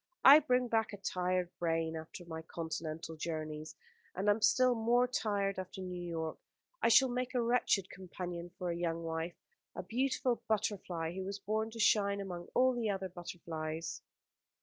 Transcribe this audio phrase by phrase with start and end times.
[0.25, 3.75] I bring back a tired brain after my continental journeys,
[4.15, 6.39] and am still more tired after New York.
[6.81, 9.35] I should make a wretched companion for a young wife,
[9.75, 14.01] a beautiful butterfly who was born to shine among all the other butterflies."